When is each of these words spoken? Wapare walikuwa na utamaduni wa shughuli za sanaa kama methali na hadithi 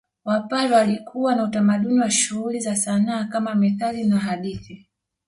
Wapare 0.25 0.71
walikuwa 0.75 1.35
na 1.35 1.43
utamaduni 1.43 1.99
wa 1.99 2.11
shughuli 2.11 2.59
za 2.59 2.75
sanaa 2.75 3.25
kama 3.25 3.55
methali 3.55 4.03
na 4.03 4.19
hadithi 4.19 4.87